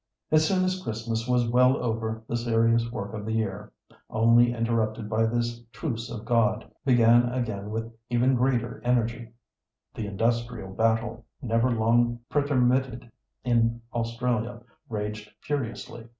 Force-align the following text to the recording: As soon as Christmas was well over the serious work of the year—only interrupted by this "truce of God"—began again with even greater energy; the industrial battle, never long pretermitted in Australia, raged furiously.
As 0.31 0.47
soon 0.47 0.65
as 0.65 0.81
Christmas 0.81 1.27
was 1.27 1.47
well 1.47 1.77
over 1.77 2.23
the 2.27 2.35
serious 2.35 2.91
work 2.91 3.13
of 3.13 3.23
the 3.23 3.33
year—only 3.33 4.51
interrupted 4.51 5.07
by 5.07 5.27
this 5.27 5.63
"truce 5.71 6.09
of 6.09 6.25
God"—began 6.25 7.31
again 7.31 7.69
with 7.69 7.93
even 8.09 8.33
greater 8.33 8.81
energy; 8.83 9.29
the 9.93 10.07
industrial 10.07 10.73
battle, 10.73 11.23
never 11.39 11.69
long 11.69 12.17
pretermitted 12.31 13.11
in 13.43 13.79
Australia, 13.93 14.61
raged 14.89 15.31
furiously. 15.39 16.07